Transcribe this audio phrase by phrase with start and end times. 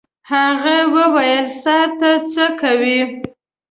[0.31, 2.99] هغه وویل: «سهار ته څه کوې؟»